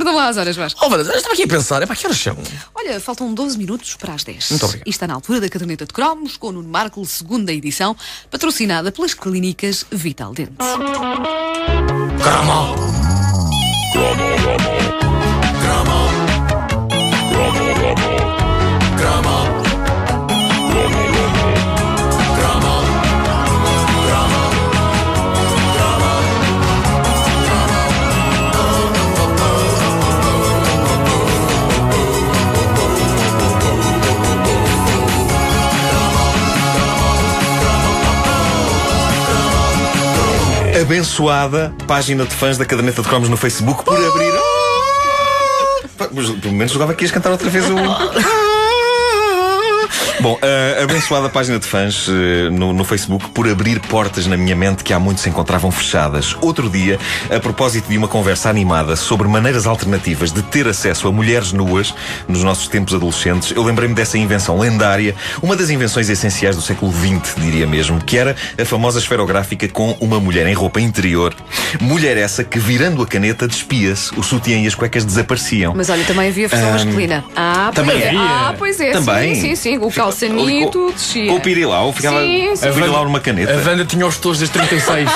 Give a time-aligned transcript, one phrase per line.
[0.00, 0.80] Perdão lá as horas, Vasco.
[0.82, 2.34] Oh, Vanessa, eu estava aqui a pensar, é para que horas são?
[2.74, 4.50] Olha, faltam 12 minutos para as 10.
[4.52, 4.86] Muito obrigado.
[4.86, 7.94] E está na altura da caderneta de cromos com o Nuno Marco, segunda edição,
[8.30, 10.54] patrocinada pelas clínicas Vital Dente.
[12.24, 12.80] Caramba!
[40.80, 44.32] Abençoada página de fãs da caderneta de cromos no Facebook por abrir.
[45.98, 47.74] Pá, mas Pelo menos jogava que ias cantar outra vez o.
[50.20, 54.54] Bom, a abençoada página de fãs eh, no, no Facebook por abrir portas na minha
[54.54, 56.36] mente que há muito se encontravam fechadas.
[56.42, 56.98] Outro dia,
[57.34, 61.94] a propósito de uma conversa animada sobre maneiras alternativas de ter acesso a mulheres nuas
[62.28, 66.92] nos nossos tempos adolescentes, eu lembrei-me dessa invenção lendária, uma das invenções essenciais do século
[66.92, 71.34] XX, diria mesmo, que era a famosa esferográfica com uma mulher em roupa interior.
[71.80, 75.72] Mulher essa que, virando a caneta, despia-se, o sutiã e as cuecas desapareciam.
[75.74, 77.24] Mas olha, também havia versão masculina.
[77.34, 78.08] Ah, também pois é.
[78.08, 78.20] havia.
[78.20, 78.90] Ah, pois é.
[78.90, 79.34] Também.
[79.34, 79.78] Sim, sim, sim.
[79.78, 81.26] O calçanito descia.
[81.30, 82.68] Com o pirilau, ficava Sim, sim.
[82.68, 83.52] a pirilau numa caneta.
[83.52, 85.08] A Wanda tinha os tons das 36.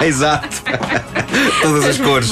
[0.04, 0.62] Exato.
[1.62, 2.28] Todas as cores.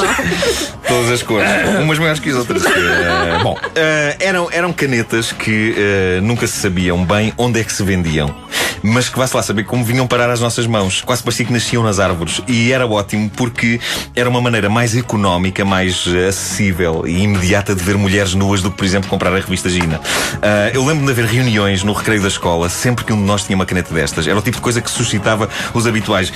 [0.86, 1.48] Todas as cores.
[1.82, 2.62] Umas maiores que as outras.
[2.70, 7.72] Eh, bom, eh, eram, eram canetas que eh, nunca se sabiam bem onde é que
[7.72, 8.34] se vendiam.
[8.82, 11.02] Mas que vá-se lá saber como vinham parar às nossas mãos.
[11.02, 12.42] Quase parecia que nasciam nas árvores.
[12.48, 13.80] E era ótimo porque
[14.14, 18.70] era uma maneira mais económica, mais eh, acessível e imediata de ver mulheres nuas do
[18.70, 20.00] que, por exemplo, comprar a revista Gina.
[20.42, 23.44] Ah, eu lembro de haver reuniões no recreio da escola, sempre que um de nós
[23.44, 24.26] tinha uma caneta destas.
[24.26, 26.32] Era o tipo de coisa que suscitava os habituais.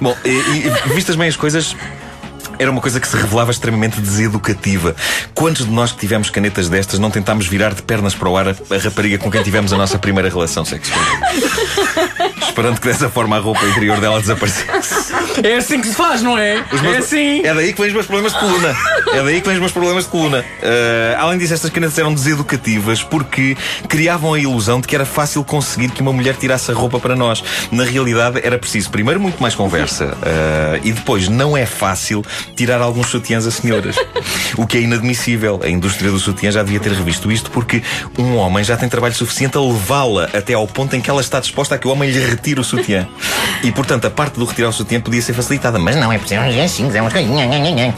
[0.00, 1.76] Bom, e, e vistas bem as coisas.
[2.60, 4.94] Era uma coisa que se revelava extremamente deseducativa.
[5.34, 8.48] Quantos de nós que tivemos canetas destas não tentámos virar de pernas para o ar
[8.48, 11.00] a, rapariga com quem tivemos a nossa primeira relação sexual?
[12.42, 15.12] Esperando que dessa forma a roupa interior dela desaparecesse.
[15.42, 16.64] É assim que se faz, não é?
[16.72, 17.40] Os É meus- assim.
[17.44, 18.76] É daí que vêm os meus problemas de coluna.
[19.12, 20.44] É daí que vêm os meus problemas de coluna.
[20.62, 23.56] Ah, além disso, estas canetas eram deseducativas porque
[23.88, 27.14] criavam a ilusão de que era fácil conseguir que uma mulher tirasse a roupa para
[27.16, 27.42] nós.
[27.70, 32.24] Na realidade, era preciso primeiro muito mais conversa ah, e depois não é fácil
[32.56, 33.96] tirar alguns sutiãs a senhoras.
[34.56, 35.60] O que é inadmissível.
[35.62, 37.82] A indústria do sutiã já devia ter revisto isto porque
[38.18, 41.40] um homem já tem trabalho suficiente a levá-la até ao ponto em que ela está
[41.40, 43.06] disposta a que o homem lhe retire o sutiã.
[43.62, 46.40] E portanto, a parte do retirar o sutiã podia ser facilitada, mas não é preciso.
[46.40, 47.94] É assim, é coisinhas.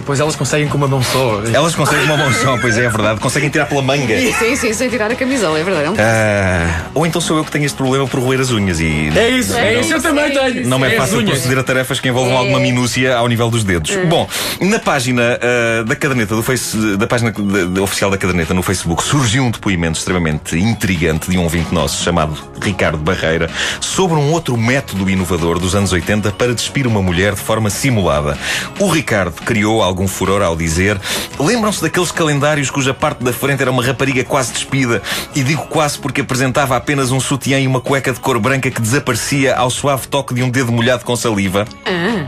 [0.00, 1.42] Depois elas conseguem com uma mão só.
[1.52, 3.20] Elas conseguem uma mão só, pois é, é verdade.
[3.20, 4.18] Conseguem tirar pela manga.
[4.32, 5.86] Sim, sim, sem tirar a camisola, é verdade.
[5.86, 5.94] É um...
[5.98, 9.10] Ah, ou então sou eu que tenho este problema por roer as unhas e.
[9.16, 10.66] É isso, é Não- isso, eu também tenho.
[10.66, 11.30] Não me é as fácil unhas.
[11.30, 12.36] proceder a tarefas que envolvam É.
[12.38, 13.94] alguma minúcia ao nível dos dedos.
[14.08, 14.28] Bom,
[14.60, 18.62] na página ah, da caderneta do face, da página da- da oficial da caderneta no
[18.62, 23.48] Facebook surgiu um depoimento extremamente intrigante de um ouvinte nosso chamado Ricardo Barreira
[23.80, 28.36] sobre um outro método inovador dos anos 80 para despir uma mulher de forma simulada.
[28.78, 30.98] O Ricardo criou algum furor ao dizer:
[31.38, 35.02] Lembram-se daqueles calendários cuja parte da frente era uma rapariga quase despida?
[35.34, 38.80] E digo quase porque apresentava apenas um sutiã e uma cueca de cor branca que
[38.80, 41.66] desaparecia ao suave toque de um dedo molhado com saliva.
[41.84, 42.26] Ah.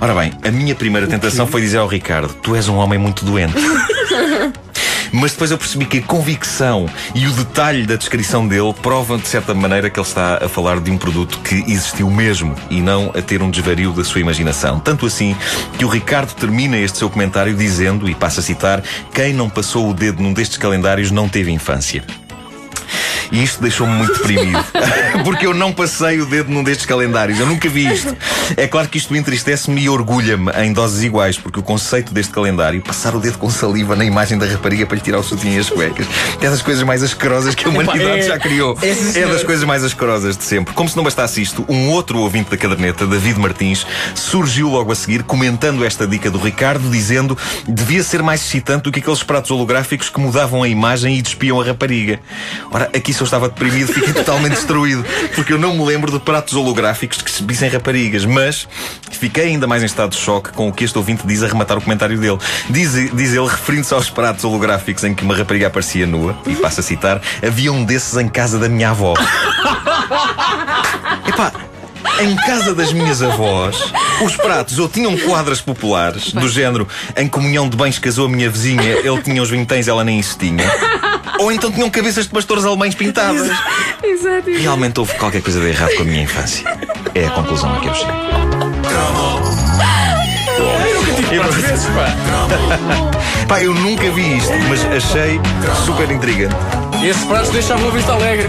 [0.00, 3.24] Ora bem, a minha primeira tentação foi dizer ao Ricardo: Tu és um homem muito
[3.24, 3.54] doente.
[5.12, 9.28] Mas depois eu percebi que a convicção e o detalhe da descrição dele provam de
[9.28, 13.10] certa maneira que ele está a falar de um produto que existiu mesmo e não
[13.16, 14.80] a ter um desvario da sua imaginação.
[14.80, 15.36] Tanto assim
[15.78, 18.82] que o Ricardo termina este seu comentário dizendo, e passa a citar:
[19.12, 22.04] Quem não passou o dedo num destes calendários não teve infância.
[23.30, 24.64] E isto deixou-me muito deprimido.
[25.24, 27.38] Porque eu não passei o dedo num destes calendários.
[27.38, 28.16] Eu nunca vi isto.
[28.56, 32.80] É claro que isto entristece-me e orgulha-me em doses iguais, porque o conceito deste calendário,
[32.80, 35.58] passar o dedo com saliva na imagem da rapariga para lhe tirar o sutiã e
[35.58, 36.06] as cuecas,
[36.40, 38.78] é das coisas mais asquerosas que a humanidade é- já criou.
[38.82, 40.72] é, É das coisas mais asquerosas de sempre.
[40.74, 44.94] Como se não bastasse isto, um outro ouvinte da caderneta, David Martins, surgiu logo a
[44.94, 47.36] seguir comentando esta dica do Ricardo, dizendo
[47.66, 51.60] devia ser mais excitante do que aqueles pratos holográficos que mudavam a imagem e despiam
[51.60, 52.20] a rapariga.
[52.70, 55.04] Ora, aqui eu estava deprimido, fiquei totalmente destruído,
[55.34, 58.68] porque eu não me lembro de pratos holográficos que se despissem raparigas, mas
[59.10, 61.78] fiquei ainda mais em estado de choque com o que este ouvinte diz a rematar
[61.78, 62.38] o comentário dele.
[62.68, 66.80] Diz, diz ele, referindo-se aos pratos holográficos em que uma rapariga aparecia nua, e passa
[66.80, 69.14] a citar, havia um desses em casa da minha avó.
[71.26, 71.52] Epá,
[72.20, 73.92] em casa das minhas avós,
[74.22, 76.86] os pratos ou tinham quadras populares, do género
[77.16, 80.36] em comunhão de bens casou a minha vizinha, ele tinha os vinténs, ela nem isso
[80.38, 80.64] tinha.
[81.38, 83.48] Ou então tinham cabeças de pastores alemães pintadas.
[84.02, 84.50] Exato.
[84.50, 86.64] Realmente houve qualquer coisa de errado com a minha infância.
[87.14, 88.12] É a conclusão a que eu chego.
[91.36, 93.46] quatro vezes, pá.
[93.46, 95.40] Pá, eu nunca vi isto, mas achei
[95.84, 96.56] super intrigante.
[97.02, 98.48] Esses pratos deixavam a vista alegre.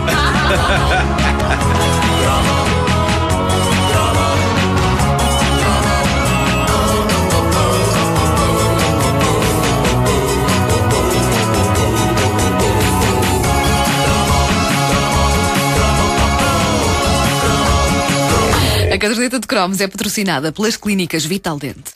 [19.00, 21.94] A caderneta de cromos é patrocinada pelas clínicas Vital Dente.